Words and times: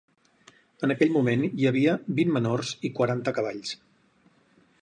En 0.87 0.93
aquell 0.93 1.11
moment 1.17 1.43
hi 1.49 1.69
havia 1.71 1.95
vint 2.21 2.33
menors 2.39 2.75
i 2.91 2.93
quaranta 3.01 3.39
cavalls. 3.41 3.79